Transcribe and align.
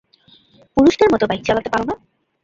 পুরুষদের 0.77 1.09
মতো 1.13 1.25
বাইক 1.29 1.41
চালাতে 1.47 1.69
পারো 1.73 1.85
না? 1.89 1.95